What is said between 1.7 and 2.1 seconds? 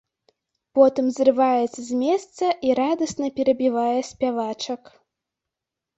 з